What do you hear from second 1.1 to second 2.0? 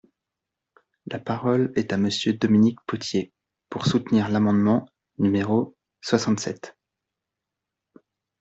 parole est à